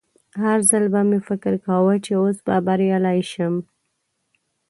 [0.43, 3.55] هر ځل به مې فکر کاوه چې اوس به بریالی شم